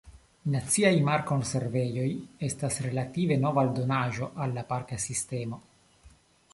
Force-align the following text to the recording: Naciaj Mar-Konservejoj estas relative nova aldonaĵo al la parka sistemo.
Naciaj 0.53 0.93
Mar-Konservejoj 1.09 2.07
estas 2.49 2.79
relative 2.87 3.39
nova 3.45 3.65
aldonaĵo 3.67 4.33
al 4.47 4.59
la 4.61 4.69
parka 4.75 5.03
sistemo. 5.09 5.63